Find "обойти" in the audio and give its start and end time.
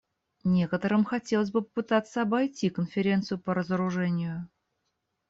2.23-2.71